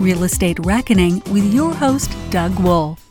Real 0.00 0.22
Estate 0.22 0.60
Reckoning 0.60 1.20
with 1.32 1.52
your 1.52 1.74
host, 1.74 2.16
Doug 2.30 2.56
Wolf. 2.60 3.04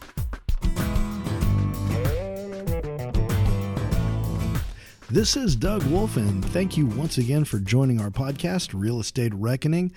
This 5.09 5.35
is 5.35 5.57
Doug 5.57 5.83
Wolf, 5.83 6.15
and 6.15 6.45
thank 6.45 6.77
you 6.77 6.85
once 6.85 7.17
again 7.17 7.43
for 7.43 7.59
joining 7.59 7.99
our 7.99 8.09
podcast, 8.09 8.71
Real 8.73 9.01
Estate 9.01 9.33
Reckoning. 9.33 9.91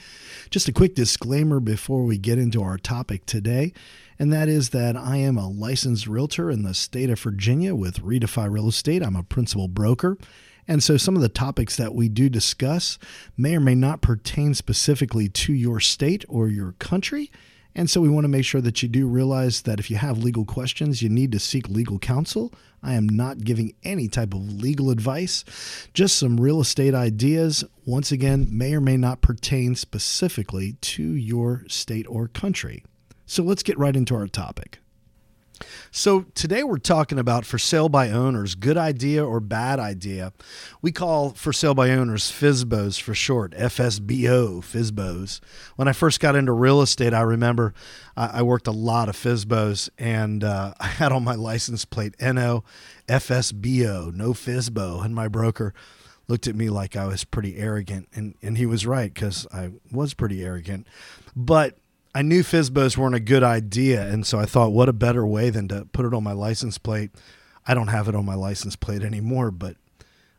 Just 0.50 0.66
a 0.66 0.72
quick 0.72 0.96
disclaimer 0.96 1.60
before 1.60 2.02
we 2.02 2.18
get 2.18 2.38
into 2.38 2.60
our 2.60 2.76
topic 2.76 3.24
today, 3.24 3.72
and 4.18 4.32
that 4.32 4.48
is 4.48 4.70
that 4.70 4.96
I 4.96 5.18
am 5.18 5.38
a 5.38 5.48
licensed 5.48 6.08
realtor 6.08 6.50
in 6.50 6.64
the 6.64 6.74
state 6.74 7.08
of 7.08 7.20
Virginia 7.20 7.72
with 7.72 8.02
Redefy 8.02 8.50
Real 8.50 8.66
Estate. 8.66 9.04
I'm 9.04 9.14
a 9.14 9.22
principal 9.22 9.68
broker. 9.68 10.18
And 10.68 10.82
so 10.82 10.96
some 10.96 11.16
of 11.16 11.22
the 11.22 11.28
topics 11.28 11.76
that 11.76 11.94
we 11.94 12.08
do 12.08 12.28
discuss 12.28 12.98
may 13.36 13.56
or 13.56 13.60
may 13.60 13.74
not 13.74 14.02
pertain 14.02 14.54
specifically 14.54 15.28
to 15.28 15.52
your 15.52 15.80
state 15.80 16.24
or 16.28 16.48
your 16.48 16.72
country. 16.72 17.30
And 17.74 17.88
so 17.88 18.00
we 18.00 18.08
want 18.08 18.24
to 18.24 18.28
make 18.28 18.44
sure 18.44 18.60
that 18.60 18.82
you 18.82 18.88
do 18.88 19.06
realize 19.06 19.62
that 19.62 19.78
if 19.78 19.90
you 19.90 19.96
have 19.96 20.18
legal 20.18 20.44
questions, 20.44 21.02
you 21.02 21.08
need 21.08 21.30
to 21.32 21.38
seek 21.38 21.68
legal 21.68 21.98
counsel. 21.98 22.52
I 22.82 22.94
am 22.94 23.08
not 23.08 23.44
giving 23.44 23.74
any 23.84 24.08
type 24.08 24.34
of 24.34 24.60
legal 24.60 24.90
advice, 24.90 25.44
just 25.94 26.16
some 26.16 26.40
real 26.40 26.60
estate 26.60 26.94
ideas. 26.94 27.62
Once 27.84 28.10
again, 28.10 28.48
may 28.50 28.74
or 28.74 28.80
may 28.80 28.96
not 28.96 29.20
pertain 29.20 29.74
specifically 29.76 30.72
to 30.80 31.02
your 31.02 31.64
state 31.68 32.06
or 32.08 32.28
country. 32.28 32.84
So 33.26 33.44
let's 33.44 33.62
get 33.62 33.78
right 33.78 33.94
into 33.94 34.16
our 34.16 34.26
topic. 34.26 34.78
So, 35.90 36.26
today 36.34 36.62
we're 36.62 36.78
talking 36.78 37.18
about 37.18 37.44
for 37.44 37.58
sale 37.58 37.88
by 37.88 38.10
owners, 38.10 38.54
good 38.54 38.76
idea 38.76 39.24
or 39.24 39.40
bad 39.40 39.78
idea. 39.78 40.32
We 40.82 40.92
call 40.92 41.30
for 41.30 41.52
sale 41.52 41.74
by 41.74 41.90
owners 41.90 42.30
FSBOs 42.30 43.00
for 43.00 43.14
short, 43.14 43.52
FSBO, 43.52 44.60
FSBOs. 44.60 45.40
When 45.76 45.88
I 45.88 45.92
first 45.92 46.20
got 46.20 46.36
into 46.36 46.52
real 46.52 46.80
estate, 46.80 47.12
I 47.12 47.22
remember 47.22 47.74
I 48.16 48.42
worked 48.42 48.66
a 48.66 48.72
lot 48.72 49.08
of 49.08 49.16
FSBOs 49.16 49.88
and 49.98 50.44
uh, 50.44 50.74
I 50.80 50.86
had 50.86 51.12
on 51.12 51.24
my 51.24 51.34
license 51.34 51.84
plate 51.84 52.14
NO 52.20 52.64
FSBO, 53.08 54.14
no 54.14 54.32
FSBO, 54.32 55.04
and 55.04 55.14
my 55.14 55.28
broker 55.28 55.74
looked 56.28 56.46
at 56.46 56.54
me 56.54 56.70
like 56.70 56.94
I 56.94 57.06
was 57.06 57.24
pretty 57.24 57.56
arrogant. 57.56 58.08
And, 58.14 58.34
and 58.40 58.56
he 58.56 58.64
was 58.64 58.86
right 58.86 59.12
because 59.12 59.46
I 59.52 59.70
was 59.90 60.14
pretty 60.14 60.44
arrogant. 60.44 60.86
But 61.34 61.79
I 62.12 62.22
knew 62.22 62.42
Fizbos 62.42 62.96
weren't 62.96 63.14
a 63.14 63.20
good 63.20 63.44
idea, 63.44 64.08
and 64.08 64.26
so 64.26 64.40
I 64.40 64.44
thought, 64.44 64.72
what 64.72 64.88
a 64.88 64.92
better 64.92 65.24
way 65.24 65.48
than 65.50 65.68
to 65.68 65.84
put 65.92 66.04
it 66.04 66.12
on 66.12 66.24
my 66.24 66.32
license 66.32 66.76
plate. 66.76 67.12
I 67.66 67.74
don't 67.74 67.88
have 67.88 68.08
it 68.08 68.16
on 68.16 68.24
my 68.24 68.34
license 68.34 68.74
plate 68.74 69.02
anymore, 69.02 69.52
but 69.52 69.76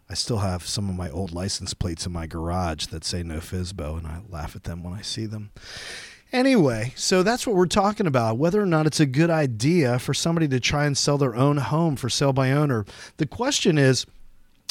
I 0.09 0.15
still 0.15 0.39
have 0.39 0.67
some 0.67 0.89
of 0.89 0.95
my 0.97 1.09
old 1.09 1.31
license 1.31 1.73
plates 1.73 2.05
in 2.05 2.11
my 2.11 2.27
garage 2.27 2.87
that 2.87 3.05
say 3.05 3.23
no 3.23 3.37
Fizbo, 3.37 3.97
and 3.97 4.05
I 4.05 4.19
laugh 4.29 4.53
at 4.57 4.65
them 4.65 4.83
when 4.83 4.93
I 4.93 5.01
see 5.01 5.25
them. 5.25 5.51
Anyway, 6.33 6.91
so 6.97 7.23
that's 7.23 7.47
what 7.47 7.55
we're 7.55 7.65
talking 7.67 8.07
about 8.07 8.37
whether 8.37 8.61
or 8.61 8.65
not 8.65 8.85
it's 8.85 8.99
a 8.99 9.05
good 9.05 9.29
idea 9.29 9.97
for 9.97 10.13
somebody 10.13 10.49
to 10.49 10.59
try 10.59 10.85
and 10.85 10.97
sell 10.97 11.17
their 11.17 11.35
own 11.35 11.55
home 11.55 11.95
for 11.95 12.09
sale 12.09 12.33
by 12.33 12.51
owner. 12.51 12.85
The 13.15 13.25
question 13.25 13.77
is, 13.77 14.05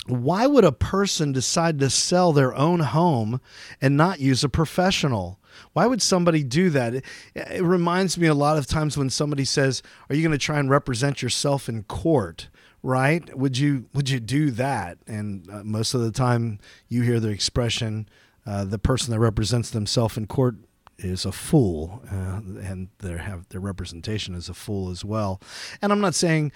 why 0.06 0.46
would 0.46 0.64
a 0.64 0.72
person 0.72 1.32
decide 1.32 1.78
to 1.78 1.88
sell 1.88 2.32
their 2.34 2.54
own 2.54 2.80
home 2.80 3.40
and 3.80 3.96
not 3.96 4.20
use 4.20 4.44
a 4.44 4.50
professional? 4.50 5.39
Why 5.72 5.86
would 5.86 6.02
somebody 6.02 6.42
do 6.42 6.70
that? 6.70 6.94
It, 6.94 7.04
it 7.34 7.62
reminds 7.62 8.18
me 8.18 8.26
a 8.26 8.34
lot 8.34 8.58
of 8.58 8.66
times 8.66 8.96
when 8.96 9.10
somebody 9.10 9.44
says, 9.44 9.82
"Are 10.08 10.14
you 10.14 10.22
going 10.22 10.32
to 10.32 10.38
try 10.38 10.58
and 10.58 10.70
represent 10.70 11.22
yourself 11.22 11.68
in 11.68 11.84
court?" 11.84 12.48
Right? 12.82 13.36
Would 13.36 13.58
you 13.58 13.86
would 13.92 14.08
you 14.08 14.20
do 14.20 14.50
that? 14.52 14.98
And 15.06 15.48
uh, 15.50 15.62
most 15.64 15.92
of 15.94 16.00
the 16.00 16.12
time, 16.12 16.58
you 16.88 17.02
hear 17.02 17.20
the 17.20 17.28
expression, 17.28 18.08
uh, 18.46 18.64
"The 18.64 18.78
person 18.78 19.12
that 19.12 19.20
represents 19.20 19.70
themselves 19.70 20.16
in 20.16 20.26
court 20.26 20.56
is 20.98 21.24
a 21.24 21.32
fool, 21.32 22.02
uh, 22.10 22.40
and 22.62 22.88
their 22.98 23.18
have 23.18 23.48
their 23.48 23.60
representation 23.60 24.34
is 24.34 24.48
a 24.48 24.54
fool 24.54 24.90
as 24.90 25.04
well. 25.04 25.40
And 25.82 25.92
I'm 25.92 26.00
not 26.00 26.14
saying 26.14 26.52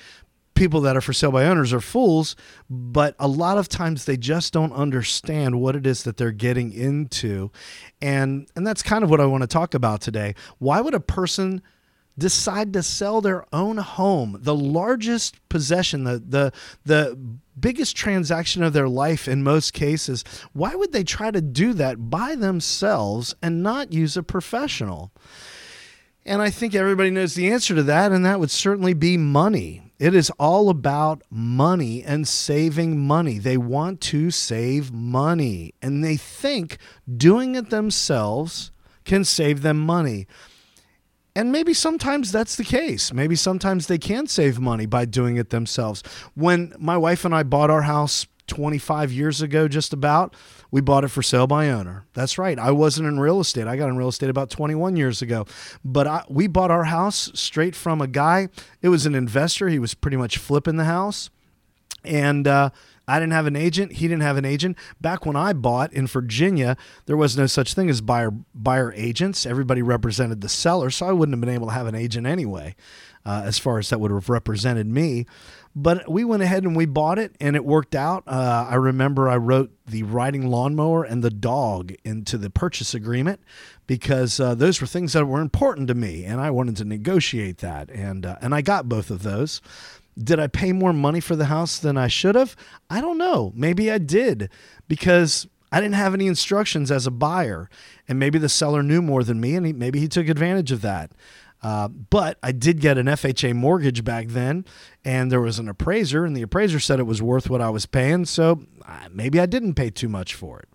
people 0.55 0.81
that 0.83 0.97
are 0.97 1.01
for 1.01 1.13
sale 1.13 1.33
by 1.33 1.45
owners 1.45 1.73
are 1.73 1.81
fools, 1.81 2.37
but 2.71 3.15
a 3.19 3.29
lot 3.29 3.59
of 3.59 3.69
times 3.69 4.05
they 4.05 4.17
just 4.17 4.53
don't 4.53 4.73
understand 4.73 5.61
what 5.61 5.77
it 5.77 5.87
is 5.87 6.05
that 6.05 6.17
they're 6.17 6.31
getting 6.31 6.73
into. 6.73 7.51
And 8.01 8.49
and 8.57 8.67
that's 8.67 8.83
kind 8.83 9.05
of 9.05 9.11
what 9.11 9.21
I 9.21 9.27
want 9.27 9.43
to 9.43 9.49
talk 9.49 9.75
about 9.75 10.01
today. 10.01 10.35
Why 10.59 10.81
would 10.81 10.95
a 10.95 11.01
person 11.01 11.63
decide 12.17 12.73
to 12.73 12.83
sell 12.83 13.21
their 13.21 13.45
own 13.53 13.77
home, 13.79 14.39
the 14.41 14.55
largest 14.55 15.37
possession, 15.49 16.05
the 16.05 16.19
the 16.19 16.53
the 16.85 17.19
biggest 17.59 17.97
transaction 17.97 18.63
of 18.63 18.73
their 18.73 18.89
life 18.89 19.27
in 19.27 19.43
most 19.43 19.73
cases? 19.73 20.25
Why 20.53 20.75
would 20.75 20.93
they 20.93 21.05
try 21.05 21.31
to 21.31 21.41
do 21.41 21.73
that 21.75 22.11
by 22.11 22.35
themselves 22.35 23.35
and 23.43 23.63
not 23.63 23.93
use 23.93 24.17
a 24.17 24.23
professional? 24.23 25.13
And 26.27 26.41
I 26.41 26.51
think 26.51 26.75
everybody 26.75 27.11
knows 27.11 27.35
the 27.35 27.51
answer 27.51 27.75
to 27.75 27.83
that, 27.83 28.11
and 28.11 28.25
that 28.25 28.41
would 28.41 28.51
certainly 28.51 28.95
be 28.95 29.19
money. 29.19 29.83
It 29.99 30.15
is 30.15 30.31
all 30.39 30.71
about 30.71 31.23
money 31.31 32.03
and 32.03 32.27
saving 32.27 32.99
money. 32.99 33.39
They 33.39 33.57
want 33.57 34.01
to 34.03 34.31
save 34.31 34.93
money 34.93 35.75
and 35.81 36.03
they 36.03 36.17
think 36.17 36.79
doing 37.17 37.55
it 37.55 37.71
themselves 37.71 38.73
can 39.05 39.25
save 39.25 39.63
them 39.63 39.79
money. 39.79 40.27
And 41.37 41.51
maybe 41.53 41.75
sometimes 41.75 42.33
that's 42.33 42.57
the 42.57 42.65
case. 42.65 43.13
Maybe 43.13 43.37
sometimes 43.37 43.87
they 43.87 43.99
can 43.99 44.27
save 44.27 44.59
money 44.59 44.87
by 44.87 45.05
doing 45.05 45.37
it 45.37 45.51
themselves. 45.51 46.03
When 46.35 46.73
my 46.79 46.97
wife 46.97 47.25
and 47.25 47.35
I 47.35 47.43
bought 47.43 47.71
our 47.71 47.83
house 47.83 48.27
25 48.47 49.13
years 49.13 49.43
ago, 49.43 49.69
just 49.69 49.93
about, 49.93 50.35
we 50.71 50.81
bought 50.81 51.05
it 51.05 51.09
for 51.09 51.23
sale 51.23 51.47
by 51.47 51.71
owner. 51.71 52.07
That's 52.15 52.39
right. 52.39 52.59
I 52.59 52.71
wasn't 52.71 53.09
in 53.09 53.19
real 53.19 53.41
estate. 53.41 53.67
I 53.67 53.77
got 53.77 53.89
in 53.89 53.97
real 53.97 54.09
estate 54.09 54.31
about 54.31 54.51
21 54.51 54.97
years 54.97 55.23
ago. 55.23 55.47
But 55.85 56.07
I, 56.07 56.25
we 56.29 56.47
bought 56.47 56.71
our 56.71 56.85
house 56.85 57.31
straight 57.35 57.75
from 57.75 58.01
a 58.01 58.07
guy. 58.07 58.49
It 58.83 58.89
was 58.89 59.07
an 59.07 59.15
investor. 59.15 59.69
He 59.69 59.79
was 59.79 59.95
pretty 59.95 60.17
much 60.17 60.39
flipping 60.39 60.77
the 60.77 60.85
house. 60.85 61.31
And, 62.05 62.47
uh, 62.47 62.71
I 63.07 63.21
didn't 63.21 63.33
have 63.33 63.47
an 63.47 63.57
agent. 63.57 63.93
He 63.93 64.09
didn't 64.09 64.23
have 64.23 64.37
an 64.37 64.45
agent. 64.45 64.79
Back 65.01 65.27
when 65.27 65.37
I 65.37 65.53
bought 65.53 65.93
in 65.93 66.07
Virginia, 66.07 66.77
there 67.07 67.17
was 67.17 67.37
no 67.37 67.47
such 67.47 67.75
thing 67.75 67.91
as 67.91 68.01
buyer 68.01 68.33
buyer 68.55 68.93
agents. 68.95 69.45
Everybody 69.45 69.83
represented 69.83 70.41
the 70.41 70.49
seller, 70.49 70.91
so 70.91 71.07
I 71.07 71.13
wouldn't 71.13 71.35
have 71.35 71.41
been 71.41 71.55
able 71.55 71.67
to 71.67 71.75
have 71.75 71.87
an 71.87 71.95
agent 71.95 72.27
anyway, 72.27 72.75
uh, 73.27 73.43
as 73.45 73.59
far 73.59 73.79
as 73.79 73.91
that 73.91 74.01
would 74.01 74.11
have 74.11 74.31
represented 74.31 74.87
me. 74.87 75.27
But 75.77 76.09
we 76.09 76.23
went 76.25 76.43
ahead 76.43 76.63
and 76.63 76.77
we 76.77 76.87
bought 76.87 77.19
it, 77.19 77.35
and 77.41 77.57
it 77.57 77.65
worked 77.65 77.97
out. 77.97 78.23
Uh, 78.27 78.67
I 78.71 78.77
remember 78.77 79.29
I 79.29 79.37
wrote 79.37 79.73
the 79.87 80.05
riding 80.05 80.47
lawnmower 80.47 81.03
and 81.03 81.23
the 81.23 81.31
dog 81.31 81.93
into 82.05 82.39
the 82.39 82.49
purchase 82.49 82.95
agreement 82.95 83.41
because 83.89 84.39
uh, 84.39 84.55
those 84.55 84.81
were 84.81 84.87
things 84.87 85.15
that 85.15 85.27
were 85.27 85.41
important 85.41 85.89
to 85.89 85.95
me, 85.95 86.25
and 86.25 86.41
I 86.41 86.51
wanted 86.51 86.77
to 86.77 86.85
negotiate 86.85 87.59
that, 87.59 87.91
and 87.91 88.25
uh, 88.25 88.37
and 88.41 88.55
I 88.55 88.63
got 88.63 88.89
both 88.89 89.11
of 89.11 89.25
those. 89.25 89.61
Did 90.17 90.39
I 90.39 90.47
pay 90.47 90.71
more 90.71 90.93
money 90.93 91.19
for 91.19 91.35
the 91.35 91.47
house 91.47 91.81
than 91.81 91.97
I 91.97 92.07
should 92.07 92.37
have? 92.37 92.55
I 92.89 93.01
don't 93.01 93.19
know. 93.19 93.53
Maybe 93.57 93.91
I 93.91 93.99
did 93.99 94.49
because 94.87 95.49
I 95.73 95.81
didn't 95.81 95.97
have 95.97 96.15
any 96.15 96.29
instructions 96.29 96.93
as 96.93 97.05
a 97.05 97.11
buyer, 97.11 97.69
and 98.07 98.17
maybe 98.17 98.39
the 98.39 98.49
seller 98.49 98.81
knew 98.81 99.03
more 99.03 99.25
than 99.25 99.41
me, 99.41 99.57
and 99.57 99.67
he, 99.67 99.73
maybe 99.73 99.99
he 99.99 100.07
took 100.07 100.29
advantage 100.29 100.71
of 100.71 100.83
that. 100.83 101.11
Uh, 101.65 101.89
but 101.89 102.39
I 102.43 102.53
did 102.53 102.79
get 102.79 102.99
an 102.99 103.07
FHA 103.07 103.55
mortgage 103.55 104.05
back 104.05 104.29
then, 104.29 104.67
and 105.03 105.33
there 105.33 105.41
was 105.41 105.59
an 105.59 105.67
appraiser, 105.67 106.27
and 106.27 106.37
the 106.37 106.43
appraiser 106.43 106.79
said 106.79 107.01
it 107.01 107.05
was 107.05 107.23
worth 107.23 107.49
what 107.49 107.63
I 107.63 107.71
was 107.71 107.87
paying. 107.87 108.27
So 108.27 108.67
uh, 108.87 109.09
maybe 109.11 109.41
I 109.41 109.47
didn't 109.47 109.73
pay 109.73 109.89
too 109.89 110.11
much 110.11 110.35
for 110.35 110.61
it. 110.61 110.69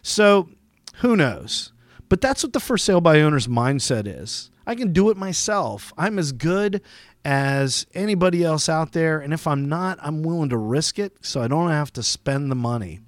So 0.00 0.48
who 0.96 1.16
knows? 1.16 1.72
But 2.08 2.22
that's 2.22 2.42
what 2.42 2.54
the 2.54 2.60
for 2.60 2.78
sale 2.78 3.02
by 3.02 3.20
owner's 3.20 3.46
mindset 3.46 4.06
is. 4.06 4.50
I 4.66 4.74
can 4.74 4.94
do 4.94 5.10
it 5.10 5.18
myself. 5.18 5.92
I'm 5.98 6.18
as 6.18 6.32
good 6.32 6.80
as 7.26 7.86
anybody 7.94 8.42
else 8.42 8.70
out 8.70 8.92
there. 8.92 9.18
And 9.18 9.34
if 9.34 9.46
I'm 9.46 9.68
not, 9.68 9.98
I'm 10.00 10.22
willing 10.22 10.48
to 10.48 10.56
risk 10.56 10.98
it 10.98 11.12
so 11.20 11.42
I 11.42 11.48
don't 11.48 11.70
have 11.70 11.92
to 11.94 12.02
spend 12.02 12.50
the 12.50 12.56
money. 12.56 13.00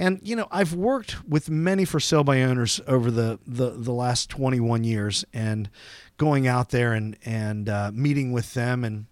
And 0.00 0.18
you 0.22 0.34
know, 0.34 0.48
I've 0.50 0.72
worked 0.72 1.28
with 1.28 1.50
many 1.50 1.84
for 1.84 2.00
sale 2.00 2.24
by 2.24 2.42
owners 2.42 2.80
over 2.86 3.10
the 3.10 3.38
the, 3.46 3.72
the 3.72 3.92
last 3.92 4.30
21 4.30 4.82
years, 4.82 5.26
and 5.34 5.68
going 6.16 6.48
out 6.48 6.70
there 6.70 6.94
and 6.94 7.18
and 7.22 7.68
uh, 7.68 7.90
meeting 7.92 8.32
with 8.32 8.54
them 8.54 8.82
and 8.82 9.04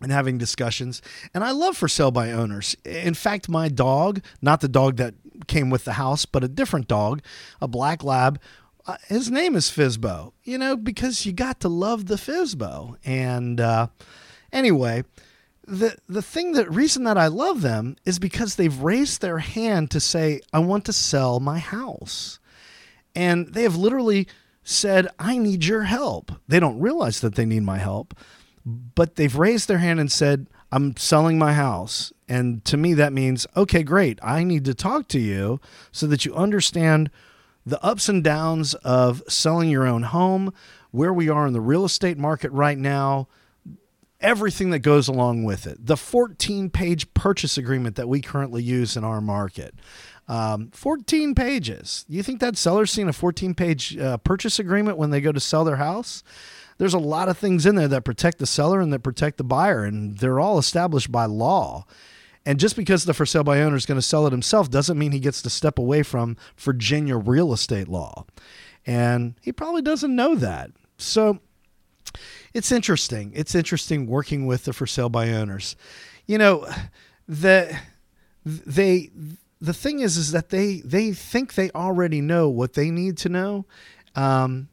and 0.00 0.10
having 0.10 0.38
discussions. 0.38 1.02
And 1.34 1.44
I 1.44 1.50
love 1.50 1.76
for 1.76 1.86
sale 1.86 2.10
by 2.10 2.32
owners. 2.32 2.74
In 2.86 3.12
fact, 3.12 3.50
my 3.50 3.68
dog, 3.68 4.22
not 4.40 4.62
the 4.62 4.68
dog 4.68 4.96
that 4.96 5.14
came 5.48 5.68
with 5.68 5.84
the 5.84 5.92
house, 5.92 6.24
but 6.24 6.42
a 6.42 6.48
different 6.48 6.88
dog, 6.88 7.20
a 7.60 7.68
black 7.68 8.02
lab, 8.02 8.40
uh, 8.86 8.96
his 9.08 9.30
name 9.30 9.54
is 9.54 9.70
Fizbo, 9.70 10.32
you 10.44 10.56
know, 10.56 10.76
because 10.76 11.26
you 11.26 11.32
got 11.32 11.60
to 11.60 11.68
love 11.68 12.06
the 12.06 12.16
Fizbo. 12.16 12.96
And 13.04 13.60
uh, 13.60 13.88
anyway, 14.50 15.04
the 15.66 15.96
the 16.08 16.22
thing 16.22 16.52
that 16.52 16.70
reason 16.70 17.04
that 17.04 17.18
I 17.18 17.28
love 17.28 17.62
them 17.62 17.96
is 18.04 18.18
because 18.18 18.56
they've 18.56 18.76
raised 18.76 19.20
their 19.20 19.38
hand 19.38 19.90
to 19.92 20.00
say, 20.00 20.40
I 20.52 20.58
want 20.58 20.84
to 20.86 20.92
sell 20.92 21.40
my 21.40 21.58
house. 21.58 22.38
And 23.14 23.48
they 23.48 23.62
have 23.62 23.76
literally 23.76 24.26
said, 24.64 25.08
I 25.18 25.38
need 25.38 25.64
your 25.64 25.82
help. 25.82 26.32
They 26.48 26.60
don't 26.60 26.80
realize 26.80 27.20
that 27.20 27.34
they 27.34 27.44
need 27.44 27.62
my 27.62 27.78
help, 27.78 28.14
but 28.64 29.16
they've 29.16 29.36
raised 29.36 29.68
their 29.68 29.78
hand 29.78 30.00
and 30.00 30.10
said, 30.10 30.46
I'm 30.70 30.96
selling 30.96 31.38
my 31.38 31.52
house. 31.52 32.12
And 32.28 32.64
to 32.64 32.76
me, 32.76 32.94
that 32.94 33.12
means, 33.12 33.46
okay, 33.56 33.82
great. 33.82 34.18
I 34.22 34.44
need 34.44 34.64
to 34.64 34.74
talk 34.74 35.08
to 35.08 35.18
you 35.20 35.60
so 35.90 36.06
that 36.06 36.24
you 36.24 36.34
understand 36.34 37.10
the 37.66 37.82
ups 37.84 38.08
and 38.08 38.24
downs 38.24 38.74
of 38.74 39.22
selling 39.28 39.68
your 39.68 39.86
own 39.86 40.04
home, 40.04 40.52
where 40.90 41.12
we 41.12 41.28
are 41.28 41.46
in 41.46 41.52
the 41.52 41.60
real 41.60 41.84
estate 41.84 42.18
market 42.18 42.50
right 42.52 42.78
now, 42.78 43.28
everything 44.22 44.70
that 44.70 44.80
goes 44.80 45.08
along 45.08 45.44
with 45.44 45.66
it. 45.66 45.84
The 45.84 45.96
14 45.96 46.70
page 46.70 47.12
purchase 47.14 47.58
agreement 47.58 47.96
that 47.96 48.08
we 48.08 48.20
currently 48.20 48.62
use 48.62 48.96
in 48.96 49.04
our 49.04 49.20
market. 49.20 49.74
Um, 50.28 50.70
14 50.72 51.34
pages. 51.34 52.04
You 52.08 52.22
think 52.22 52.40
that 52.40 52.56
seller's 52.56 52.90
seen 52.90 53.08
a 53.08 53.12
14 53.12 53.54
page 53.54 53.98
uh, 53.98 54.16
purchase 54.18 54.58
agreement 54.58 54.96
when 54.96 55.10
they 55.10 55.20
go 55.20 55.32
to 55.32 55.40
sell 55.40 55.64
their 55.64 55.76
house? 55.76 56.22
There's 56.78 56.94
a 56.94 56.98
lot 56.98 57.28
of 57.28 57.36
things 57.36 57.66
in 57.66 57.74
there 57.74 57.88
that 57.88 58.04
protect 58.04 58.38
the 58.38 58.46
seller 58.46 58.80
and 58.80 58.92
that 58.92 59.00
protect 59.00 59.36
the 59.36 59.44
buyer, 59.44 59.84
and 59.84 60.18
they're 60.18 60.40
all 60.40 60.58
established 60.58 61.12
by 61.12 61.26
law. 61.26 61.86
And 62.44 62.58
just 62.58 62.76
because 62.76 63.04
the 63.04 63.14
for 63.14 63.26
sale 63.26 63.44
by 63.44 63.60
owner 63.60 63.76
is 63.76 63.86
going 63.86 63.98
to 63.98 64.02
sell 64.02 64.26
it 64.26 64.32
himself 64.32 64.70
doesn't 64.70 64.98
mean 64.98 65.12
he 65.12 65.20
gets 65.20 65.42
to 65.42 65.50
step 65.50 65.78
away 65.78 66.02
from 66.02 66.36
Virginia 66.56 67.16
real 67.16 67.52
estate 67.52 67.88
law. 67.88 68.24
And 68.84 69.34
he 69.42 69.52
probably 69.52 69.82
doesn't 69.82 70.14
know 70.14 70.34
that. 70.34 70.72
So 70.98 71.40
it's 72.54 72.72
interesting. 72.72 73.32
It's 73.34 73.54
interesting 73.54 74.06
working 74.06 74.46
with 74.46 74.64
the 74.64 74.72
for 74.72 74.86
sale 74.86 75.08
by 75.08 75.30
owners. 75.30 75.76
You 76.26 76.38
know, 76.38 76.66
the 77.28 77.78
they 78.44 79.10
the 79.60 79.72
thing 79.72 80.00
is 80.00 80.16
is 80.16 80.32
that 80.32 80.50
they 80.50 80.80
they 80.84 81.12
think 81.12 81.54
they 81.54 81.70
already 81.70 82.20
know 82.20 82.48
what 82.48 82.74
they 82.74 82.90
need 82.90 83.16
to 83.18 83.28
know. 83.28 83.64
Um, 84.14 84.68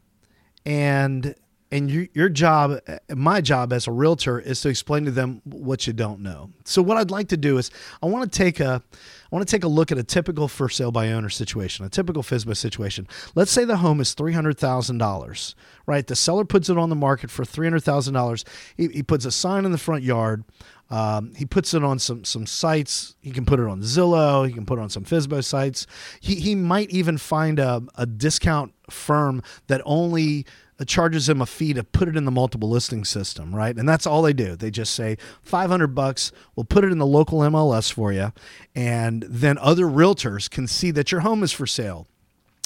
and 0.66 1.34
and 1.72 1.90
you, 1.90 2.08
your 2.14 2.28
job 2.28 2.80
my 3.14 3.40
job 3.40 3.72
as 3.72 3.86
a 3.86 3.92
realtor 3.92 4.38
is 4.40 4.60
to 4.60 4.68
explain 4.68 5.04
to 5.04 5.10
them 5.10 5.40
what 5.44 5.86
you 5.86 5.92
don't 5.92 6.20
know 6.20 6.50
so 6.64 6.82
what 6.82 6.96
i'd 6.96 7.10
like 7.10 7.28
to 7.28 7.36
do 7.36 7.58
is 7.58 7.70
i 8.02 8.06
want 8.06 8.30
to 8.30 8.36
take 8.36 8.60
a 8.60 8.82
i 8.92 9.34
want 9.34 9.46
to 9.46 9.50
take 9.50 9.64
a 9.64 9.68
look 9.68 9.92
at 9.92 9.98
a 9.98 10.02
typical 10.02 10.48
for 10.48 10.68
sale 10.68 10.92
by 10.92 11.12
owner 11.12 11.28
situation 11.28 11.84
a 11.84 11.88
typical 11.88 12.22
fisbo 12.22 12.56
situation 12.56 13.06
let's 13.34 13.50
say 13.50 13.64
the 13.64 13.78
home 13.78 14.00
is 14.00 14.14
$300000 14.14 15.54
right 15.86 16.06
the 16.06 16.16
seller 16.16 16.44
puts 16.44 16.68
it 16.68 16.78
on 16.78 16.88
the 16.88 16.96
market 16.96 17.30
for 17.30 17.44
$300000 17.44 18.44
he, 18.76 18.88
he 18.88 19.02
puts 19.02 19.24
a 19.24 19.32
sign 19.32 19.64
in 19.64 19.72
the 19.72 19.78
front 19.78 20.02
yard 20.02 20.44
um, 20.90 21.34
he 21.36 21.44
puts 21.44 21.72
it 21.72 21.84
on 21.84 22.00
some 22.00 22.24
some 22.24 22.46
sites. 22.46 23.14
He 23.20 23.30
can 23.30 23.46
put 23.46 23.60
it 23.60 23.66
on 23.66 23.80
Zillow. 23.80 24.46
He 24.46 24.52
can 24.52 24.66
put 24.66 24.78
it 24.78 24.82
on 24.82 24.90
some 24.90 25.04
Fisbo 25.04 25.42
sites. 25.42 25.86
He, 26.18 26.34
he 26.34 26.56
might 26.56 26.90
even 26.90 27.16
find 27.16 27.60
a, 27.60 27.82
a 27.94 28.06
discount 28.06 28.74
firm 28.90 29.42
that 29.68 29.80
only 29.84 30.46
charges 30.88 31.26
them 31.26 31.40
a 31.40 31.46
fee 31.46 31.72
to 31.74 31.84
put 31.84 32.08
it 32.08 32.16
in 32.16 32.24
the 32.24 32.30
multiple 32.30 32.68
listing 32.68 33.04
system, 33.04 33.54
right? 33.54 33.76
And 33.76 33.88
that's 33.88 34.06
all 34.06 34.22
they 34.22 34.32
do. 34.32 34.56
They 34.56 34.70
just 34.70 34.94
say 34.94 35.18
500 35.42 35.88
bucks, 35.88 36.32
we'll 36.56 36.64
put 36.64 36.84
it 36.84 36.92
in 36.92 36.98
the 36.98 37.06
local 37.06 37.40
MLS 37.40 37.92
for 37.92 38.12
you, 38.12 38.32
and 38.74 39.24
then 39.28 39.58
other 39.58 39.84
realtors 39.84 40.48
can 40.48 40.66
see 40.66 40.90
that 40.92 41.12
your 41.12 41.20
home 41.20 41.42
is 41.42 41.52
for 41.52 41.66
sale. 41.66 42.06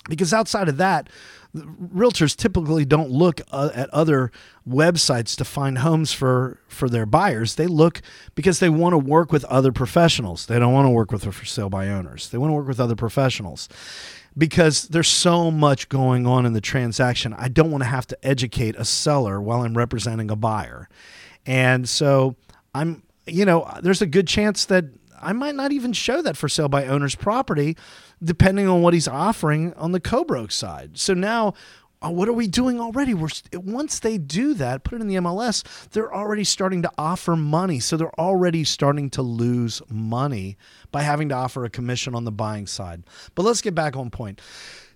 Because 0.08 0.34
outside 0.34 0.68
of 0.68 0.76
that, 0.76 1.08
realtors 1.54 2.36
typically 2.36 2.84
don't 2.84 3.10
look 3.10 3.40
uh, 3.50 3.70
at 3.74 3.88
other 3.90 4.30
websites 4.68 5.36
to 5.36 5.44
find 5.44 5.78
homes 5.78 6.12
for 6.12 6.58
for 6.68 6.88
their 6.88 7.06
buyers. 7.06 7.54
They 7.54 7.66
look 7.66 8.02
because 8.34 8.58
they 8.58 8.68
want 8.68 8.92
to 8.92 8.98
work 8.98 9.32
with 9.32 9.44
other 9.46 9.72
professionals. 9.72 10.46
They 10.46 10.58
don't 10.58 10.72
want 10.72 10.86
to 10.86 10.90
work 10.90 11.10
with 11.10 11.24
for 11.32 11.44
sale 11.44 11.70
by 11.70 11.88
owners. 11.88 12.28
They 12.28 12.38
want 12.38 12.50
to 12.50 12.54
work 12.54 12.68
with 12.68 12.80
other 12.80 12.96
professionals 12.96 13.68
because 14.36 14.88
there's 14.88 15.08
so 15.08 15.50
much 15.50 15.88
going 15.88 16.26
on 16.26 16.46
in 16.46 16.52
the 16.52 16.60
transaction. 16.60 17.34
I 17.34 17.48
don't 17.48 17.70
want 17.70 17.82
to 17.82 17.88
have 17.88 18.06
to 18.08 18.26
educate 18.26 18.74
a 18.76 18.84
seller 18.84 19.40
while 19.40 19.62
I'm 19.62 19.76
representing 19.76 20.30
a 20.30 20.36
buyer. 20.36 20.88
And 21.46 21.88
so 21.88 22.36
I'm, 22.74 23.02
you 23.26 23.44
know, 23.44 23.70
there's 23.82 24.02
a 24.02 24.06
good 24.06 24.26
chance 24.26 24.64
that 24.66 24.86
I 25.22 25.32
might 25.32 25.54
not 25.54 25.72
even 25.72 25.92
show 25.92 26.20
that 26.22 26.36
for 26.36 26.48
sale 26.48 26.68
by 26.68 26.86
owner's 26.86 27.14
property, 27.14 27.76
depending 28.22 28.68
on 28.68 28.82
what 28.82 28.92
he's 28.92 29.08
offering 29.08 29.72
on 29.74 29.92
the 29.92 30.00
co-broke 30.00 30.50
side. 30.50 30.98
So 30.98 31.14
now 31.14 31.54
uh, 32.04 32.10
what 32.10 32.28
are 32.28 32.34
we 32.34 32.46
doing 32.46 32.80
already? 32.80 33.14
We're 33.14 33.28
once 33.54 33.98
they 34.00 34.18
do 34.18 34.54
that, 34.54 34.84
put 34.84 34.96
it 34.96 35.00
in 35.00 35.08
the 35.08 35.16
MLS, 35.16 35.62
they're 35.90 36.14
already 36.14 36.44
starting 36.44 36.82
to 36.82 36.90
offer 36.98 37.34
money. 37.34 37.80
So 37.80 37.96
they're 37.96 38.20
already 38.20 38.64
starting 38.64 39.10
to 39.10 39.22
lose 39.22 39.80
money 39.88 40.56
by 40.92 41.02
having 41.02 41.28
to 41.30 41.34
offer 41.34 41.64
a 41.64 41.70
commission 41.70 42.14
on 42.14 42.24
the 42.24 42.32
buying 42.32 42.66
side. 42.66 43.04
But 43.34 43.44
let's 43.44 43.60
get 43.60 43.74
back 43.74 43.96
on 43.96 44.10
point. 44.10 44.40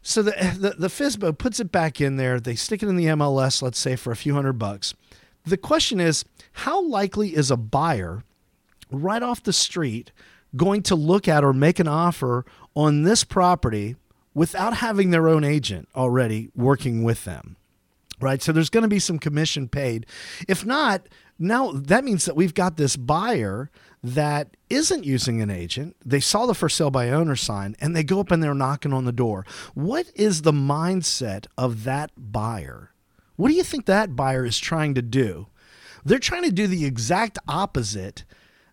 So 0.02 0.22
the, 0.22 0.30
the, 0.58 0.70
the 0.78 0.88
FSBO 0.88 1.36
puts 1.36 1.60
it 1.60 1.72
back 1.72 2.00
in 2.00 2.16
there. 2.16 2.40
They 2.40 2.54
stick 2.54 2.82
it 2.82 2.88
in 2.88 2.96
the 2.96 3.06
MLS, 3.06 3.62
let's 3.62 3.78
say 3.78 3.96
for 3.96 4.10
a 4.10 4.16
few 4.16 4.34
hundred 4.34 4.54
bucks. 4.54 4.94
The 5.44 5.56
question 5.56 6.00
is, 6.00 6.24
how 6.52 6.82
likely 6.82 7.34
is 7.34 7.50
a 7.50 7.56
buyer 7.56 8.22
right 8.90 9.22
off 9.22 9.42
the 9.42 9.52
street 9.52 10.12
going 10.56 10.82
to 10.82 10.94
look 10.94 11.28
at 11.28 11.44
or 11.44 11.52
make 11.52 11.78
an 11.78 11.88
offer 11.88 12.44
on 12.74 13.02
this 13.02 13.24
property 13.24 13.96
without 14.38 14.74
having 14.74 15.10
their 15.10 15.28
own 15.28 15.42
agent 15.42 15.88
already 15.96 16.48
working 16.54 17.02
with 17.02 17.24
them. 17.24 17.56
Right. 18.20 18.42
So 18.42 18.50
there's 18.50 18.70
going 18.70 18.82
to 18.82 18.88
be 18.88 18.98
some 18.98 19.18
commission 19.18 19.68
paid. 19.68 20.06
If 20.48 20.64
not, 20.64 21.08
now 21.38 21.70
that 21.72 22.04
means 22.04 22.24
that 22.24 22.34
we've 22.34 22.54
got 22.54 22.76
this 22.76 22.96
buyer 22.96 23.70
that 24.02 24.56
isn't 24.70 25.04
using 25.04 25.40
an 25.40 25.50
agent. 25.50 25.96
They 26.04 26.18
saw 26.18 26.46
the 26.46 26.54
for 26.54 26.68
sale 26.68 26.90
by 26.90 27.10
owner 27.10 27.36
sign 27.36 27.76
and 27.80 27.94
they 27.94 28.02
go 28.02 28.18
up 28.18 28.32
and 28.32 28.42
they're 28.42 28.54
knocking 28.54 28.92
on 28.92 29.04
the 29.04 29.12
door. 29.12 29.44
What 29.74 30.06
is 30.16 30.42
the 30.42 30.52
mindset 30.52 31.46
of 31.56 31.84
that 31.84 32.10
buyer? 32.16 32.92
What 33.36 33.48
do 33.48 33.54
you 33.54 33.62
think 33.62 33.86
that 33.86 34.16
buyer 34.16 34.44
is 34.44 34.58
trying 34.58 34.94
to 34.94 35.02
do? 35.02 35.46
They're 36.04 36.18
trying 36.18 36.44
to 36.44 36.52
do 36.52 36.66
the 36.66 36.86
exact 36.86 37.38
opposite 37.46 38.24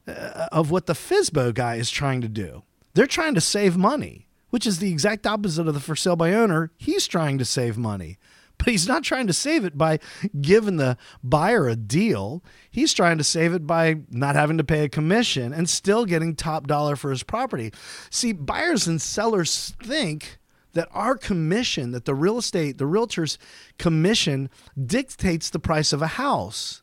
uh, 0.08 0.48
of 0.52 0.72
what 0.72 0.88
the 0.88 0.94
FSBO 0.94 1.54
guy 1.54 1.76
is 1.76 1.92
trying 1.92 2.22
to 2.22 2.28
do. 2.28 2.64
They're 2.96 3.06
trying 3.06 3.36
to 3.36 3.42
save 3.42 3.78
money 3.78 4.25
which 4.56 4.66
is 4.66 4.80
the 4.80 4.90
exact 4.90 5.28
opposite 5.28 5.68
of 5.68 5.74
the 5.74 5.82
for 5.82 5.98
sale 5.98 6.16
by 6.16 6.32
owner. 6.32 6.72
He's 6.78 7.10
trying 7.10 7.38
to 7.40 7.44
save 7.44 7.78
money, 7.78 8.18
but 8.58 8.70
he's 8.70 8.88
not 8.88 9.04
trying 9.04 9.28
to 9.28 9.34
save 9.34 9.66
it 9.66 9.78
by 9.78 10.00
giving 10.40 10.78
the 10.78 10.96
buyer 11.22 11.68
a 11.68 11.76
deal. 11.76 12.42
He's 12.72 12.94
trying 12.94 13.18
to 13.18 13.24
save 13.26 13.54
it 13.54 13.68
by 13.68 13.98
not 14.10 14.38
having 14.38 14.58
to 14.58 14.64
pay 14.64 14.86
a 14.86 14.88
commission 14.88 15.52
and 15.52 15.70
still 15.70 16.06
getting 16.06 16.38
top 16.38 16.68
dollar 16.68 16.96
for 16.96 17.10
his 17.10 17.22
property. 17.22 17.74
See, 18.10 18.32
buyers 18.32 18.88
and 18.88 19.02
sellers 19.02 19.76
think 19.84 20.38
that 20.72 20.88
our 20.94 21.18
commission, 21.18 21.92
that 21.92 22.06
the 22.06 22.16
real 22.16 22.38
estate, 22.38 22.78
the 22.78 22.88
realtor's 22.88 23.38
commission 23.78 24.50
dictates 24.82 25.50
the 25.50 25.60
price 25.60 25.92
of 25.92 26.02
a 26.02 26.08
house. 26.08 26.82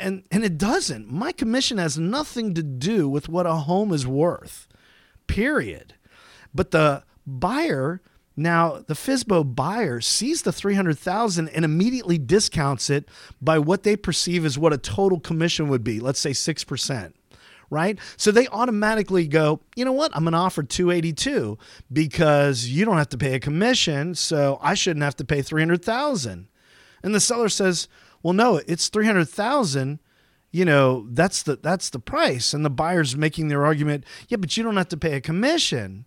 And, 0.00 0.24
and 0.32 0.44
it 0.44 0.58
doesn't. 0.58 1.08
My 1.08 1.30
commission 1.30 1.78
has 1.78 1.96
nothing 1.96 2.54
to 2.54 2.62
do 2.64 3.08
with 3.08 3.28
what 3.28 3.46
a 3.46 3.54
home 3.54 3.92
is 3.92 4.04
worth, 4.04 4.66
period. 5.28 5.94
But 6.54 6.70
the 6.70 7.04
buyer 7.26 8.00
now 8.38 8.84
the 8.86 8.94
FSBO 8.94 9.56
buyer 9.56 10.00
sees 10.00 10.42
the 10.42 10.52
300,000 10.52 11.48
and 11.48 11.64
immediately 11.64 12.18
discounts 12.18 12.88
it 12.88 13.08
by 13.42 13.58
what 13.58 13.82
they 13.82 13.96
perceive 13.96 14.44
as 14.44 14.56
what 14.56 14.72
a 14.72 14.78
total 14.78 15.18
commission 15.18 15.68
would 15.68 15.82
be, 15.82 15.98
let's 15.98 16.20
say 16.20 16.30
6%. 16.30 17.12
Right? 17.70 17.98
So 18.16 18.30
they 18.30 18.46
automatically 18.48 19.26
go, 19.26 19.60
you 19.76 19.84
know 19.84 19.92
what? 19.92 20.12
I'm 20.14 20.22
going 20.22 20.32
to 20.32 20.38
offer 20.38 20.62
282 20.62 21.58
because 21.92 22.66
you 22.66 22.86
don't 22.86 22.96
have 22.96 23.10
to 23.10 23.18
pay 23.18 23.34
a 23.34 23.40
commission, 23.40 24.14
so 24.14 24.58
I 24.62 24.72
shouldn't 24.72 25.02
have 25.02 25.16
to 25.16 25.24
pay 25.24 25.42
300,000. 25.42 26.48
And 27.02 27.14
the 27.14 27.20
seller 27.20 27.50
says, 27.50 27.86
"Well, 28.22 28.32
no, 28.32 28.62
it's 28.66 28.88
300,000 28.88 29.98
you 30.50 30.64
know 30.64 31.06
that's 31.10 31.42
the 31.42 31.56
that's 31.56 31.90
the 31.90 31.98
price 31.98 32.54
and 32.54 32.64
the 32.64 32.70
buyer's 32.70 33.14
making 33.14 33.48
their 33.48 33.66
argument 33.66 34.02
yeah 34.28 34.38
but 34.38 34.56
you 34.56 34.62
don't 34.62 34.78
have 34.78 34.88
to 34.88 34.96
pay 34.96 35.14
a 35.14 35.20
commission 35.20 36.06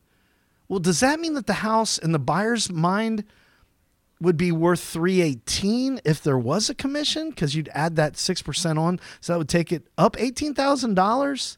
well, 0.71 0.79
does 0.79 1.01
that 1.01 1.19
mean 1.19 1.33
that 1.33 1.47
the 1.47 1.55
house 1.55 1.97
in 1.97 2.13
the 2.13 2.17
buyer's 2.17 2.71
mind 2.71 3.25
would 4.21 4.37
be 4.37 4.53
worth 4.53 4.79
318 4.79 5.99
if 6.05 6.23
there 6.23 6.37
was 6.37 6.69
a 6.69 6.73
commission 6.73 7.29
because 7.29 7.53
you'd 7.53 7.67
add 7.73 7.97
that 7.97 8.13
6% 8.13 8.79
on 8.79 8.97
so 9.19 9.33
that 9.33 9.37
would 9.37 9.49
take 9.49 9.73
it 9.73 9.85
up 9.97 10.15
$18,000? 10.15 11.57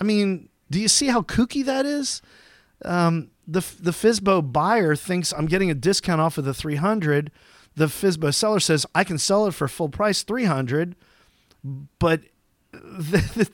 I 0.00 0.04
mean, 0.04 0.48
do 0.68 0.80
you 0.80 0.88
see 0.88 1.06
how 1.06 1.22
kooky 1.22 1.64
that 1.64 1.86
is? 1.86 2.22
Um, 2.84 3.30
the 3.46 3.60
the 3.80 3.92
FSBO 3.92 4.52
buyer 4.52 4.96
thinks 4.96 5.32
I'm 5.32 5.46
getting 5.46 5.70
a 5.70 5.74
discount 5.74 6.20
off 6.20 6.36
of 6.36 6.44
the 6.44 6.52
300. 6.52 7.30
The 7.76 7.86
FSBO 7.86 8.34
seller 8.34 8.58
says 8.58 8.84
I 8.96 9.04
can 9.04 9.18
sell 9.18 9.46
it 9.46 9.54
for 9.54 9.68
full 9.68 9.90
price 9.90 10.24
300, 10.24 10.96
but 12.00 12.22
the, 12.72 13.48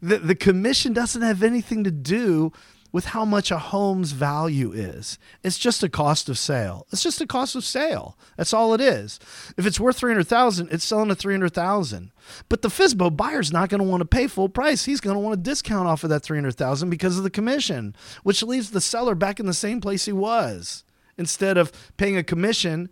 the, 0.00 0.18
the 0.18 0.34
commission 0.36 0.92
doesn't 0.92 1.22
have 1.22 1.42
anything 1.42 1.82
to 1.82 1.90
do 1.90 2.52
with 2.92 3.06
how 3.06 3.24
much 3.24 3.50
a 3.50 3.58
home's 3.58 4.12
value 4.12 4.72
is. 4.72 5.18
It's 5.42 5.58
just 5.58 5.82
a 5.82 5.88
cost 5.88 6.28
of 6.28 6.38
sale. 6.38 6.86
It's 6.92 7.02
just 7.02 7.20
a 7.20 7.26
cost 7.26 7.54
of 7.56 7.64
sale. 7.64 8.16
That's 8.36 8.52
all 8.52 8.74
it 8.74 8.80
is. 8.80 9.18
If 9.56 9.66
it's 9.66 9.80
worth 9.80 9.98
300,000, 9.98 10.68
it's 10.70 10.84
selling 10.84 11.10
at 11.10 11.18
300,000. 11.18 12.12
But 12.48 12.62
the 12.62 12.68
FISBO 12.68 13.16
buyer's 13.16 13.52
not 13.52 13.68
going 13.68 13.82
to 13.82 13.88
want 13.88 14.00
to 14.00 14.06
pay 14.06 14.26
full 14.26 14.48
price. 14.48 14.84
He's 14.84 15.00
going 15.00 15.14
to 15.14 15.20
want 15.20 15.38
a 15.38 15.42
discount 15.42 15.88
off 15.88 16.04
of 16.04 16.10
that 16.10 16.22
300,000 16.22 16.90
because 16.90 17.18
of 17.18 17.24
the 17.24 17.30
commission, 17.30 17.94
which 18.22 18.42
leaves 18.42 18.70
the 18.70 18.80
seller 18.80 19.14
back 19.14 19.40
in 19.40 19.46
the 19.46 19.54
same 19.54 19.80
place 19.80 20.04
he 20.04 20.12
was. 20.12 20.84
Instead 21.18 21.56
of 21.56 21.72
paying 21.96 22.16
a 22.16 22.22
commission 22.22 22.90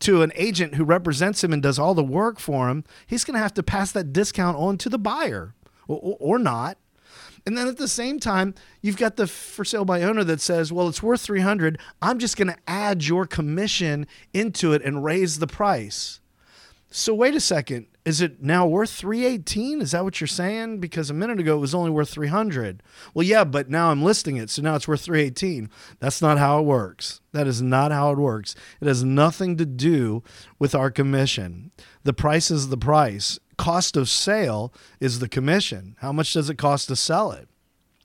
to 0.00 0.22
an 0.22 0.32
agent 0.34 0.74
who 0.74 0.84
represents 0.84 1.44
him 1.44 1.52
and 1.52 1.62
does 1.62 1.78
all 1.78 1.94
the 1.94 2.02
work 2.02 2.40
for 2.40 2.68
him, 2.68 2.84
he's 3.06 3.24
going 3.24 3.36
to 3.36 3.42
have 3.42 3.54
to 3.54 3.62
pass 3.62 3.92
that 3.92 4.12
discount 4.12 4.56
on 4.56 4.76
to 4.78 4.88
the 4.88 4.98
buyer 4.98 5.54
or, 5.86 6.16
or 6.18 6.38
not 6.38 6.76
And 7.44 7.58
then 7.58 7.66
at 7.66 7.76
the 7.76 7.88
same 7.88 8.20
time, 8.20 8.54
you've 8.80 8.96
got 8.96 9.16
the 9.16 9.26
for 9.26 9.64
sale 9.64 9.84
by 9.84 10.02
owner 10.02 10.24
that 10.24 10.40
says, 10.40 10.72
"Well, 10.72 10.88
it's 10.88 11.02
worth 11.02 11.20
300. 11.20 11.78
I'm 12.00 12.18
just 12.18 12.36
going 12.36 12.48
to 12.48 12.58
add 12.66 13.04
your 13.04 13.26
commission 13.26 14.06
into 14.32 14.72
it 14.72 14.82
and 14.82 15.04
raise 15.04 15.38
the 15.38 15.46
price." 15.46 16.20
So 16.90 17.14
wait 17.14 17.34
a 17.34 17.40
second. 17.40 17.86
Is 18.04 18.20
it 18.20 18.42
now 18.42 18.66
worth 18.66 18.90
318? 18.90 19.80
Is 19.80 19.92
that 19.92 20.04
what 20.04 20.20
you're 20.20 20.28
saying? 20.28 20.78
Because 20.78 21.08
a 21.08 21.14
minute 21.14 21.38
ago 21.38 21.56
it 21.56 21.60
was 21.60 21.74
only 21.74 21.90
worth 21.90 22.10
300. 22.10 22.82
Well, 23.14 23.24
yeah, 23.24 23.44
but 23.44 23.70
now 23.70 23.90
I'm 23.90 24.02
listing 24.02 24.36
it, 24.36 24.50
so 24.50 24.60
now 24.60 24.74
it's 24.74 24.88
worth 24.88 25.02
318. 25.02 25.70
That's 26.00 26.20
not 26.20 26.38
how 26.38 26.58
it 26.58 26.64
works. 26.64 27.20
That 27.30 27.46
is 27.46 27.62
not 27.62 27.92
how 27.92 28.10
it 28.10 28.18
works. 28.18 28.54
It 28.80 28.88
has 28.88 29.04
nothing 29.04 29.56
to 29.56 29.64
do 29.64 30.22
with 30.58 30.74
our 30.74 30.90
commission. 30.90 31.70
The 32.02 32.12
price 32.12 32.50
is 32.50 32.68
the 32.68 32.76
price. 32.76 33.38
Cost 33.62 33.96
of 33.96 34.08
sale 34.08 34.74
is 34.98 35.20
the 35.20 35.28
commission. 35.28 35.94
How 36.00 36.10
much 36.10 36.32
does 36.32 36.50
it 36.50 36.58
cost 36.58 36.88
to 36.88 36.96
sell 36.96 37.30
it? 37.30 37.48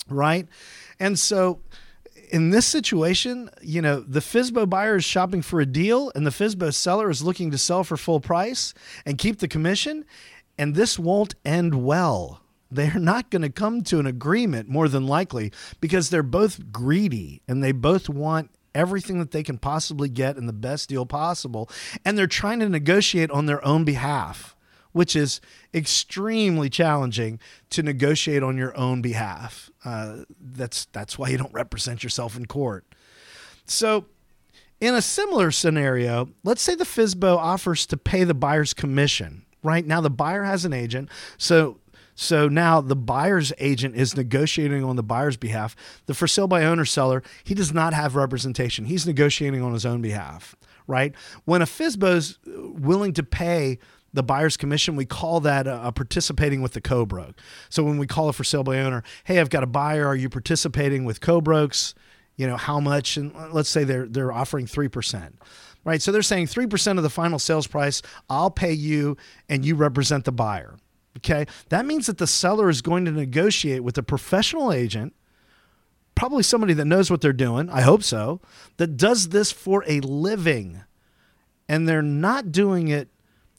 Right? 0.08 0.48
And 1.00 1.18
so 1.18 1.62
in 2.30 2.52
this 2.52 2.68
situation, 2.68 3.50
you 3.60 3.82
know, 3.82 4.02
the 4.02 4.20
FSBO 4.20 4.70
buyer 4.70 4.98
is 4.98 5.04
shopping 5.04 5.42
for 5.42 5.60
a 5.60 5.66
deal 5.66 6.12
and 6.14 6.28
the 6.28 6.30
FSBO 6.30 6.72
seller 6.72 7.10
is 7.10 7.24
looking 7.24 7.50
to 7.50 7.58
sell 7.58 7.84
for 7.84 7.98
full 7.98 8.20
price 8.20 8.76
and 9.04 9.18
keep 9.18 9.40
the 9.40 9.48
commission. 9.48 10.06
And 10.60 10.76
this 10.76 11.00
won't 11.00 11.34
end 11.44 11.84
well. 11.84 12.42
They're 12.70 13.00
not 13.00 13.32
going 13.32 13.42
to 13.42 13.50
come 13.50 13.82
to 13.86 13.98
an 13.98 14.06
agreement 14.06 14.70
more 14.70 14.88
than 14.88 15.08
likely 15.08 15.52
because 15.82 16.12
they're 16.12 16.22
both 16.22 16.72
greedy 16.72 17.42
and 17.48 17.64
they 17.64 17.72
both 17.72 18.10
want 18.10 18.52
everything 18.76 19.18
that 19.18 19.32
they 19.32 19.42
can 19.42 19.58
possibly 19.58 20.08
get 20.08 20.38
in 20.38 20.46
the 20.46 20.54
best 20.54 20.88
deal 20.88 21.08
possible. 21.08 21.68
And 22.06 22.16
they're 22.16 22.28
trying 22.28 22.60
to 22.60 22.70
negotiate 22.70 23.32
on 23.32 23.48
their 23.48 23.66
own 23.66 23.86
behalf 23.86 24.56
which 24.98 25.16
is 25.16 25.40
extremely 25.74 26.70
challenging 26.70 27.40
to 27.70 27.84
negotiate 27.84 28.44
on 28.44 28.58
your 28.58 28.76
own 28.76 29.02
behalf. 29.02 29.70
Uh, 29.86 30.24
that's 30.42 30.86
that's 30.86 31.18
why 31.18 31.30
you 31.30 31.38
don't 31.38 31.54
represent 31.54 32.04
yourself 32.04 32.36
in 32.36 32.48
court. 32.48 32.84
So, 33.66 34.06
in 34.82 34.96
a 34.96 35.02
similar 35.02 35.52
scenario, 35.52 36.30
let's 36.44 36.62
say 36.62 36.76
the 36.76 36.84
FSBO 36.84 37.38
offers 37.38 37.86
to 37.86 37.98
pay 37.98 38.24
the 38.24 38.34
buyer's 38.34 38.74
commission. 38.74 39.46
Right 39.64 39.86
now, 39.86 40.02
the 40.02 40.10
buyer 40.10 40.44
has 40.44 40.66
an 40.66 40.74
agent, 40.74 41.10
so 41.38 41.80
so 42.16 42.48
now 42.48 42.82
the 42.82 42.96
buyer's 42.96 43.54
agent 43.60 43.96
is 43.96 44.18
negotiating 44.18 44.84
on 44.84 44.96
the 44.96 45.04
buyer's 45.04 45.38
behalf. 45.38 45.76
The 46.08 46.16
for 46.16 46.28
sale 46.28 46.48
by 46.48 46.66
owner 46.66 46.86
seller, 46.86 47.22
he 47.44 47.54
does 47.54 47.72
not 47.72 47.94
have 47.94 48.16
representation. 48.16 48.86
He's 48.86 49.06
negotiating 49.06 49.62
on 49.62 49.74
his 49.74 49.86
own 49.86 50.02
behalf, 50.02 50.56
right? 50.88 51.14
When 51.46 51.62
a 51.62 51.66
FSBO 51.66 52.16
is 52.16 52.40
willing 52.46 53.14
to 53.14 53.24
pay 53.24 53.78
the 54.18 54.24
buyer's 54.24 54.58
commission, 54.58 54.98
we 54.98 55.06
call 55.06 55.40
that 55.42 55.66
participating 55.96 56.62
with 56.62 56.74
the 56.74 56.82
co-broke. 56.82 57.40
So 57.70 57.84
when 57.84 57.98
we 57.98 58.06
call 58.06 58.28
a 58.28 58.34
for 58.34 58.44
sale 58.44 58.64
by 58.64 58.80
owner, 58.80 59.04
hey, 59.24 59.40
I've 59.40 59.50
got 59.50 59.64
a 59.64 59.68
buyer. 59.68 60.06
Are 60.06 60.16
you 60.16 60.30
participating 60.30 61.06
with 61.06 61.22
co-brokes? 61.22 61.96
You 62.36 62.48
know 62.48 62.58
how 62.58 62.80
much? 62.80 63.18
And 63.18 63.34
let's 63.54 63.70
say 63.70 63.84
they're 63.84 64.06
they're 64.06 64.32
offering 64.32 64.68
three 64.68 64.90
percent, 64.90 65.40
right? 65.84 66.02
So 66.02 66.12
they're 66.12 66.22
saying 66.22 66.48
three 66.48 66.68
percent 66.68 67.00
of 67.00 67.04
the 67.04 67.10
final 67.10 67.40
sales 67.40 67.66
price. 67.66 68.02
I'll 68.30 68.52
pay 68.52 68.74
you, 68.74 69.18
and 69.50 69.66
you 69.66 69.76
represent 69.76 70.26
the 70.26 70.32
buyer. 70.32 70.78
Okay, 71.18 71.48
that 71.70 71.86
means 71.86 72.06
that 72.06 72.20
the 72.20 72.28
seller 72.28 72.70
is 72.70 72.84
going 72.84 73.06
to 73.06 73.12
negotiate 73.12 73.84
with 73.84 73.98
a 73.98 74.04
professional 74.04 74.72
agent 74.72 75.14
probably 76.18 76.44
somebody 76.44 76.74
that 76.74 76.86
knows 76.86 77.12
what 77.12 77.22
they're 77.22 77.32
doing. 77.32 77.70
I 77.70 77.82
hope 77.82 78.04
so. 78.04 78.42
That 78.78 78.98
does 78.98 79.30
this 79.30 79.52
for 79.52 79.84
a 79.88 80.00
living. 80.02 80.82
And 81.70 81.88
they're 81.88 82.02
not 82.02 82.52
doing 82.52 82.88
it 82.88 83.10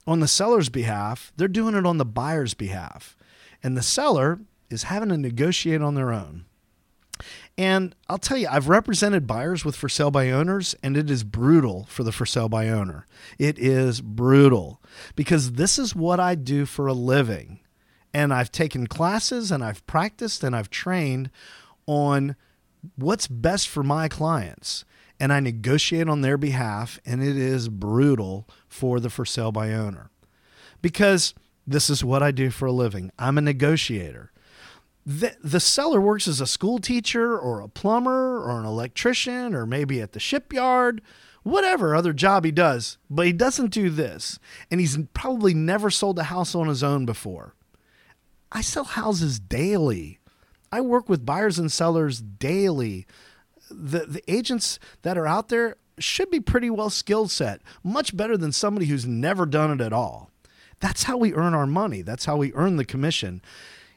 on 0.08 0.20
the 0.20 0.26
seller's 0.26 0.70
behalf, 0.70 1.32
they're 1.36 1.48
doing 1.48 1.74
it 1.74 1.84
on 1.84 1.98
the 1.98 2.04
buyer's 2.04 2.54
behalf. 2.54 3.14
And 3.62 3.76
the 3.76 3.82
seller 3.82 4.40
is 4.70 4.84
having 4.84 5.10
to 5.10 5.18
negotiate 5.18 5.82
on 5.82 5.94
their 5.94 6.12
own. 6.12 6.46
And 7.58 7.94
I'll 8.08 8.18
tell 8.18 8.38
you, 8.38 8.48
I've 8.50 8.68
represented 8.68 9.26
buyers 9.26 9.64
with 9.64 9.76
for 9.76 9.88
sale 9.88 10.10
by 10.10 10.30
owners, 10.30 10.74
and 10.82 10.96
it 10.96 11.10
is 11.10 11.24
brutal 11.24 11.86
for 11.90 12.04
the 12.04 12.12
for 12.12 12.24
sale 12.24 12.48
by 12.48 12.68
owner. 12.68 13.04
It 13.38 13.58
is 13.58 14.00
brutal 14.00 14.80
because 15.14 15.52
this 15.52 15.78
is 15.78 15.94
what 15.94 16.20
I 16.20 16.36
do 16.36 16.64
for 16.64 16.86
a 16.86 16.94
living. 16.94 17.60
And 18.14 18.32
I've 18.32 18.50
taken 18.50 18.86
classes 18.86 19.50
and 19.50 19.62
I've 19.62 19.86
practiced 19.86 20.42
and 20.42 20.56
I've 20.56 20.70
trained 20.70 21.30
on 21.86 22.34
what's 22.96 23.26
best 23.26 23.68
for 23.68 23.82
my 23.82 24.08
clients 24.08 24.86
and 25.20 25.32
I 25.32 25.40
negotiate 25.40 26.08
on 26.08 26.20
their 26.20 26.36
behalf, 26.36 26.98
and 27.04 27.22
it 27.22 27.36
is 27.36 27.68
brutal 27.68 28.48
for 28.68 29.00
the 29.00 29.10
for 29.10 29.24
sale 29.24 29.52
by 29.52 29.72
owner 29.72 30.10
because 30.80 31.34
this 31.66 31.90
is 31.90 32.04
what 32.04 32.22
I 32.22 32.30
do 32.30 32.50
for 32.50 32.66
a 32.66 32.72
living. 32.72 33.10
I'm 33.18 33.38
a 33.38 33.42
negotiator. 33.42 34.32
The, 35.04 35.36
the 35.42 35.60
seller 35.60 36.00
works 36.00 36.28
as 36.28 36.40
a 36.40 36.46
school 36.46 36.78
teacher 36.78 37.38
or 37.38 37.60
a 37.60 37.68
plumber 37.68 38.42
or 38.42 38.58
an 38.58 38.66
electrician 38.66 39.54
or 39.54 39.66
maybe 39.66 40.00
at 40.00 40.12
the 40.12 40.20
shipyard, 40.20 41.00
whatever 41.42 41.94
other 41.94 42.12
job 42.12 42.44
he 42.44 42.50
does, 42.50 42.98
but 43.08 43.26
he 43.26 43.32
doesn't 43.32 43.72
do 43.72 43.90
this. 43.90 44.38
And 44.70 44.80
he's 44.80 44.98
probably 45.14 45.54
never 45.54 45.90
sold 45.90 46.18
a 46.18 46.24
house 46.24 46.54
on 46.54 46.68
his 46.68 46.82
own 46.82 47.06
before. 47.06 47.54
I 48.52 48.60
sell 48.60 48.84
houses 48.84 49.38
daily. 49.38 50.18
I 50.70 50.80
work 50.82 51.08
with 51.08 51.26
buyers 51.26 51.58
and 51.58 51.72
sellers 51.72 52.20
daily 52.20 53.06
the 53.70 54.00
the 54.00 54.22
agents 54.28 54.78
that 55.02 55.18
are 55.18 55.26
out 55.26 55.48
there 55.48 55.76
should 55.98 56.30
be 56.30 56.40
pretty 56.40 56.70
well 56.70 56.90
skilled 56.90 57.30
set, 57.30 57.60
much 57.82 58.16
better 58.16 58.36
than 58.36 58.52
somebody 58.52 58.86
who's 58.86 59.06
never 59.06 59.46
done 59.46 59.70
it 59.70 59.80
at 59.80 59.92
all. 59.92 60.30
That's 60.80 61.04
how 61.04 61.16
we 61.16 61.34
earn 61.34 61.54
our 61.54 61.66
money. 61.66 62.02
That's 62.02 62.24
how 62.24 62.36
we 62.36 62.52
earn 62.54 62.76
the 62.76 62.84
commission. 62.84 63.42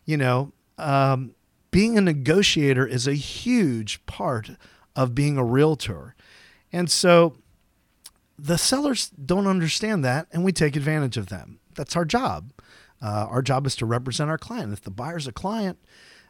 You 0.05 0.17
know, 0.17 0.51
um, 0.77 1.35
being 1.69 1.97
a 1.97 2.01
negotiator 2.01 2.85
is 2.85 3.07
a 3.07 3.13
huge 3.13 4.05
part 4.05 4.51
of 4.95 5.15
being 5.15 5.37
a 5.37 5.43
realtor. 5.43 6.15
And 6.73 6.89
so 6.89 7.37
the 8.37 8.57
sellers 8.57 9.09
don't 9.09 9.47
understand 9.47 10.03
that, 10.03 10.27
and 10.31 10.43
we 10.43 10.51
take 10.51 10.75
advantage 10.75 11.17
of 11.17 11.27
them. 11.27 11.59
That's 11.75 11.95
our 11.95 12.05
job. 12.05 12.51
Uh, 13.01 13.27
our 13.29 13.41
job 13.41 13.65
is 13.65 13.75
to 13.77 13.85
represent 13.85 14.29
our 14.29 14.37
client. 14.37 14.73
If 14.73 14.81
the 14.81 14.91
buyer's 14.91 15.27
a 15.27 15.31
client, 15.31 15.77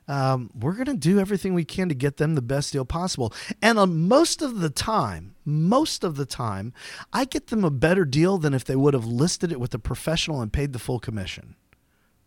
um, 0.08 0.50
we're 0.54 0.74
going 0.74 0.86
to 0.86 0.96
do 0.96 1.20
everything 1.20 1.54
we 1.54 1.66
can 1.66 1.90
to 1.90 1.96
get 1.96 2.18
them 2.18 2.36
the 2.36 2.42
best 2.42 2.74
deal 2.74 2.86
possible. 2.86 3.34
And 3.62 3.78
uh, 3.78 3.86
most 3.86 4.42
of 4.42 4.60
the 4.60 4.70
time, 4.70 5.36
most 5.46 6.04
of 6.04 6.16
the 6.16 6.26
time, 6.26 6.74
I 7.14 7.26
get 7.26 7.48
them 7.48 7.64
a 7.64 7.70
better 7.70 8.06
deal 8.06 8.38
than 8.38 8.54
if 8.54 8.66
they 8.66 8.76
would 8.76 8.94
have 8.94 9.06
listed 9.06 9.52
it 9.52 9.60
with 9.60 9.74
a 9.74 9.80
professional 9.80 10.42
and 10.42 10.52
paid 10.52 10.74
the 10.74 10.80
full 10.80 11.00
commission. 11.00 11.56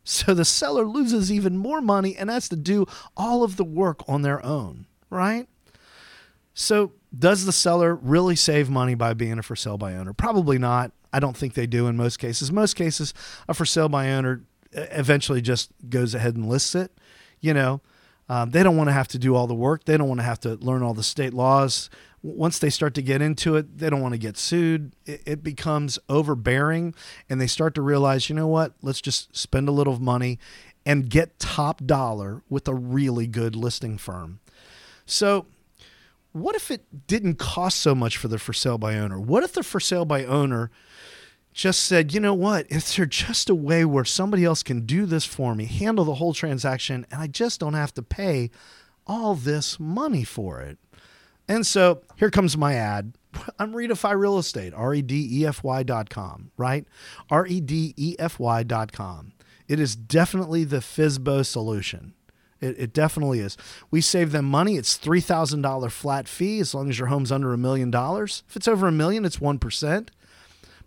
So 0.05 0.35
the 0.35 0.45
seller 0.45 0.85
loses 0.85 1.33
even 1.33 1.57
more 1.57 1.81
money 1.81 2.15
and 2.17 2.29
has 2.31 2.49
to 2.51 2.57
do 2.57 2.87
all 3.17 3.43
of 3.43 3.57
the 3.57 3.65
work 3.65 4.07
on 4.07 4.23
their 4.23 4.45
own, 4.45 4.87
right? 5.09 5.49
So, 6.53 6.93
does 7.17 7.47
the 7.47 7.53
seller 7.53 7.95
really 7.95 8.37
save 8.37 8.71
money 8.71 8.95
by 8.95 9.15
being 9.15 9.39
a 9.39 9.43
for 9.43 9.57
sale 9.57 9.79
by 9.79 9.95
owner? 9.95 10.13
Probably 10.13 10.59
not. 10.59 10.93
I 11.13 11.21
don't 11.21 11.37
think 11.37 11.55
they 11.55 11.67
do 11.67 11.87
in 11.87 11.97
most 11.97 12.19
cases. 12.19 12.53
Most 12.53 12.75
cases, 12.75 13.15
a 13.49 13.55
for 13.55 13.65
sale 13.65 13.89
by 13.89 14.11
owner 14.11 14.45
eventually 14.73 15.41
just 15.41 15.71
goes 15.89 16.15
ahead 16.15 16.37
and 16.37 16.49
lists 16.49 16.75
it 16.75 16.93
you 17.45 17.53
know, 17.53 17.83
um, 18.31 18.51
they 18.51 18.63
don't 18.63 18.77
want 18.77 18.89
to 18.89 18.95
have 18.95 19.09
to 19.09 19.19
do 19.19 19.35
all 19.35 19.47
the 19.47 19.55
work. 19.55 19.85
They 19.85 19.99
don't 19.99 20.09
want 20.09 20.21
to 20.21 20.25
have 20.25 20.41
to 20.41 20.55
learn 20.55 20.83
all 20.83 20.95
the 20.95 21.03
state 21.03 21.35
laws. 21.35 21.91
Once 22.23 22.59
they 22.59 22.71
start 22.71 22.95
to 22.95 23.03
get 23.03 23.21
into 23.21 23.55
it, 23.55 23.77
they 23.77 23.91
don't 23.91 24.01
want 24.01 24.15
to 24.15 24.19
get 24.19 24.39
sued. 24.39 24.97
It, 25.05 25.21
it 25.27 25.45
becomes 25.45 25.99
overbearing, 26.09 26.95
and 27.29 27.39
they 27.39 27.47
start 27.47 27.75
to 27.75 27.83
realize, 27.83 28.31
you 28.31 28.35
know 28.35 28.47
what? 28.47 28.73
Let's 28.81 29.03
just 29.03 29.37
spend 29.37 29.69
a 29.69 29.73
little 29.73 30.01
money 30.01 30.39
and 30.87 31.11
get 31.11 31.39
top 31.39 31.85
dollar 31.85 32.43
with 32.49 32.67
a 32.67 32.75
really 32.75 33.27
good 33.27 33.55
listing 33.55 33.99
firm. 33.99 34.41
So, 35.05 35.45
what 36.33 36.57
if 36.57 36.71
it 36.71 37.07
didn't 37.07 37.35
cost 37.35 37.79
so 37.79 37.95
much 37.95 38.17
for 38.17 38.29
the 38.29 38.39
for 38.39 38.55
sale 38.55 38.79
by 38.79 38.97
owner? 38.97 39.21
What 39.21 39.45
if 39.45 39.53
the 39.53 39.63
for 39.63 39.81
sale 39.81 40.07
by 40.07 40.25
owner 40.25 40.71
just 41.55 41.85
said, 41.85 42.13
you 42.13 42.19
know 42.19 42.35
what? 42.35 42.67
Is 42.69 42.97
there 42.97 43.07
just 43.07 43.49
a 43.49 43.55
way 43.55 43.85
where 43.85 44.05
somebody 44.05 44.45
else 44.45 44.65
can 44.65 44.81
do 44.85 45.07
this 45.07 45.25
for 45.25 45.55
me, 45.55 45.65
handle 45.67 46.05
the 46.05 46.17
whole 46.17 46.35
transaction, 46.35 47.07
and 47.11 47.23
I 47.23 47.29
just 47.29 47.61
don't 47.61 47.75
have 47.75 47.95
to 47.95 48.03
pay 48.03 48.51
all 49.07 49.37
this 49.37 49.79
money 49.79 50.25
for 50.25 50.61
it? 50.61 50.79
And 51.49 51.65
so 51.65 52.03
here 52.17 52.31
comes 52.31 52.57
my 52.57 52.75
ad. 52.75 53.17
I'm 53.59 53.73
Redefy 53.73 54.19
Real 54.19 54.39
Estate, 54.39 54.75
R 54.75 54.95
E 54.95 55.03
D 55.03 55.29
E 55.31 55.47
F 55.47 55.63
Y 55.63 55.85
dot 55.85 56.11
com, 56.11 56.51
right? 56.57 56.87
R 57.31 57.47
E 57.47 57.61
D 57.61 57.95
E 57.97 58.17
F 58.19 58.41
Y 58.41 58.63
dot 58.65 58.91
com. 58.93 59.33
It 59.69 59.79
is 59.79 59.95
definitely 59.95 60.65
the 60.65 60.79
FSBO 60.79 61.47
solution. 61.47 62.15
It, 62.61 62.77
it, 62.79 62.93
definitely 62.93 63.41
is. 63.41 63.57
We 63.91 64.01
save 64.01 64.33
them 64.33 64.47
money. 64.47 64.77
It's 64.77 64.97
$3,000 64.97 65.91
flat 65.91 66.29
fee 66.29 66.61
as 66.61 66.75
long 66.75 66.89
as 66.89 66.99
your 66.99 67.09
home's 67.09 67.31
under 67.31 67.53
a 67.53 67.59
million 67.59 67.91
dollars. 67.91 68.43
If 68.49 68.57
it's 68.57 68.69
over 68.69 68.87
a 68.87 68.93
million, 68.93 69.25
it's 69.25 69.37
1%. 69.37 70.09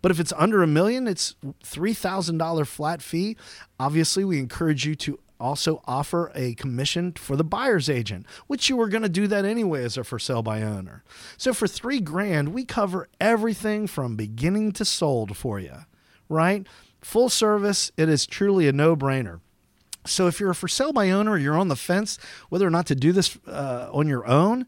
But 0.01 0.11
if 0.11 0.19
it's 0.19 0.33
under 0.37 0.63
a 0.63 0.67
million, 0.67 1.07
it's 1.07 1.35
$3,000 1.63 2.67
flat 2.67 3.01
fee. 3.01 3.35
Obviously, 3.79 4.23
we 4.23 4.39
encourage 4.39 4.85
you 4.85 4.95
to 4.95 5.19
also 5.39 5.81
offer 5.85 6.31
a 6.35 6.55
commission 6.55 7.11
for 7.13 7.35
the 7.35 7.43
buyer's 7.43 7.89
agent, 7.89 8.25
which 8.47 8.69
you 8.69 8.77
were 8.77 8.89
going 8.89 9.03
to 9.03 9.09
do 9.09 9.27
that 9.27 9.45
anyway 9.45 9.83
as 9.83 9.97
a 9.97 10.03
for 10.03 10.19
sale 10.19 10.41
by 10.41 10.61
owner. 10.61 11.03
So 11.37 11.53
for 11.53 11.67
three 11.67 11.99
grand, 11.99 12.53
we 12.53 12.65
cover 12.65 13.07
everything 13.19 13.87
from 13.87 14.15
beginning 14.15 14.71
to 14.73 14.85
sold 14.85 15.37
for 15.37 15.59
you, 15.59 15.85
right? 16.29 16.65
Full 17.01 17.29
service, 17.29 17.91
it 17.97 18.09
is 18.09 18.25
truly 18.25 18.67
a 18.67 18.71
no 18.71 18.95
brainer. 18.95 19.39
So 20.05 20.27
if 20.27 20.39
you're 20.39 20.51
a 20.51 20.55
for 20.55 20.67
sale 20.67 20.93
by 20.93 21.09
owner, 21.09 21.37
you're 21.37 21.57
on 21.57 21.67
the 21.67 21.75
fence 21.75 22.17
whether 22.49 22.65
or 22.65 22.71
not 22.71 22.87
to 22.87 22.95
do 22.95 23.11
this 23.11 23.37
uh, 23.47 23.89
on 23.91 24.07
your 24.07 24.25
own, 24.25 24.65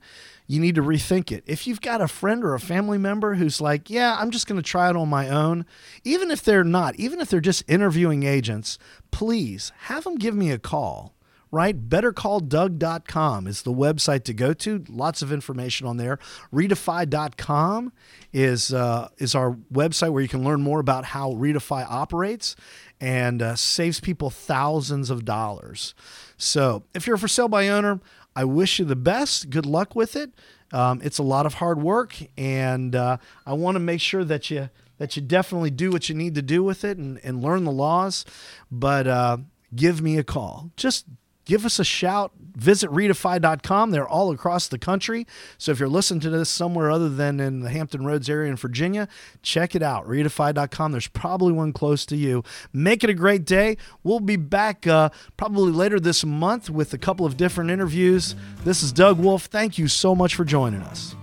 you 0.49 0.59
need 0.59 0.73
to 0.73 0.81
rethink 0.81 1.31
it. 1.31 1.43
If 1.45 1.67
you've 1.67 1.79
got 1.79 2.01
a 2.01 2.07
friend 2.07 2.43
or 2.43 2.55
a 2.55 2.59
family 2.59 2.97
member 2.97 3.35
who's 3.35 3.61
like, 3.61 3.87
yeah, 3.87 4.17
I'm 4.19 4.31
just 4.31 4.47
going 4.47 4.59
to 4.59 4.67
try 4.67 4.89
it 4.89 4.95
on 4.95 5.07
my 5.07 5.29
own, 5.29 5.63
even 6.03 6.31
if 6.31 6.41
they're 6.41 6.63
not, 6.63 6.95
even 6.95 7.21
if 7.21 7.29
they're 7.29 7.39
just 7.39 7.63
interviewing 7.67 8.23
agents, 8.23 8.79
please 9.11 9.71
have 9.81 10.05
them 10.05 10.15
give 10.15 10.33
me 10.33 10.49
a 10.49 10.57
call 10.57 11.13
right? 11.51 11.89
BetterCallDoug.com 11.89 13.47
is 13.47 13.63
the 13.63 13.73
website 13.73 14.23
to 14.25 14.33
go 14.33 14.53
to. 14.53 14.83
Lots 14.87 15.21
of 15.21 15.31
information 15.31 15.87
on 15.87 15.97
there. 15.97 16.19
Redefy.com 16.53 17.91
is 18.31 18.73
uh, 18.73 19.09
is 19.17 19.33
our 19.33 19.53
website 19.73 20.11
where 20.11 20.21
you 20.21 20.27
can 20.27 20.43
learn 20.43 20.61
more 20.61 20.79
about 20.79 21.05
how 21.05 21.31
Redefy 21.31 21.85
operates 21.89 22.55
and 23.01 23.41
uh, 23.41 23.55
saves 23.55 23.99
people 23.99 24.29
thousands 24.29 25.09
of 25.09 25.25
dollars. 25.25 25.95
So 26.37 26.83
if 26.93 27.07
you're 27.07 27.15
a 27.15 27.19
for 27.19 27.27
sale 27.27 27.47
by 27.47 27.67
owner, 27.67 27.99
I 28.35 28.43
wish 28.45 28.79
you 28.79 28.85
the 28.85 28.95
best. 28.95 29.49
Good 29.49 29.65
luck 29.65 29.95
with 29.95 30.15
it. 30.15 30.31
Um, 30.71 31.01
it's 31.03 31.17
a 31.17 31.23
lot 31.23 31.45
of 31.45 31.55
hard 31.55 31.81
work, 31.81 32.15
and 32.37 32.95
uh, 32.95 33.17
I 33.45 33.53
want 33.53 33.75
to 33.75 33.79
make 33.79 34.01
sure 34.01 34.23
that 34.23 34.49
you 34.49 34.69
that 34.97 35.15
you 35.15 35.21
definitely 35.21 35.71
do 35.71 35.91
what 35.91 36.09
you 36.09 36.15
need 36.15 36.35
to 36.35 36.41
do 36.41 36.61
with 36.61 36.83
it 36.83 36.97
and, 36.97 37.19
and 37.23 37.41
learn 37.41 37.63
the 37.63 37.71
laws. 37.71 38.25
But 38.69 39.07
uh, 39.07 39.37
give 39.73 40.01
me 40.01 40.17
a 40.17 40.23
call. 40.23 40.71
Just 40.75 41.05
give 41.49 41.65
us 41.65 41.79
a 41.79 41.83
shout. 41.83 42.31
Visit 42.55 42.91
redefy.com. 42.91 43.89
They're 43.89 44.07
all 44.07 44.31
across 44.31 44.67
the 44.67 44.77
country. 44.77 45.25
So 45.57 45.71
if 45.71 45.79
you're 45.79 45.89
listening 45.89 46.19
to 46.21 46.29
this 46.29 46.47
somewhere 46.47 46.91
other 46.91 47.09
than 47.09 47.39
in 47.39 47.61
the 47.61 47.71
Hampton 47.71 48.05
Roads 48.05 48.29
area 48.29 48.51
in 48.51 48.55
Virginia, 48.55 49.07
check 49.41 49.75
it 49.75 49.81
out. 49.81 50.07
Redefy.com. 50.07 50.91
There's 50.91 51.07
probably 51.07 51.51
one 51.51 51.73
close 51.73 52.05
to 52.05 52.15
you. 52.15 52.43
Make 52.71 53.03
it 53.03 53.09
a 53.09 53.15
great 53.15 53.45
day. 53.45 53.77
We'll 54.03 54.19
be 54.19 54.35
back 54.35 54.85
uh, 54.85 55.09
probably 55.37 55.71
later 55.71 55.99
this 55.99 56.23
month 56.23 56.69
with 56.69 56.93
a 56.93 56.99
couple 56.99 57.25
of 57.25 57.35
different 57.35 57.71
interviews. 57.71 58.35
This 58.63 58.83
is 58.83 58.91
Doug 58.91 59.17
Wolf. 59.17 59.45
Thank 59.45 59.79
you 59.79 59.87
so 59.87 60.13
much 60.13 60.35
for 60.35 60.45
joining 60.45 60.81
us. 60.81 61.15